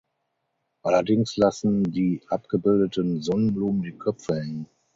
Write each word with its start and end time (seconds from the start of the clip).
Allerdings 0.83 1.37
lassen 1.37 1.83
die 1.83 2.23
abgebildeten 2.27 3.21
Sonnenblumen 3.21 3.83
die 3.83 3.91
Köpfe 3.99 4.33
hängen. 4.33 4.65